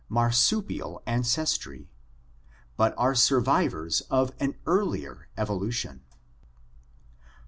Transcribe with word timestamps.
marsupial, 0.09 0.99
ancestry, 1.05 1.87
but 2.75 2.91
are 2.97 3.13
survivors 3.13 4.01
of 4.09 4.31
an 4.39 4.55
earlier 4.65 5.29
evolution. 5.37 6.01